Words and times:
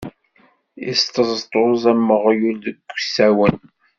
Isṭeẓṭuẓ 0.91 1.83
am 1.91 2.05
uɣyul 2.17 2.57
deg 2.65 2.77
usawen. 2.95 3.57